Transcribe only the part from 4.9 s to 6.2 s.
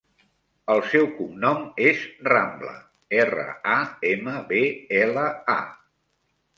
ela, a.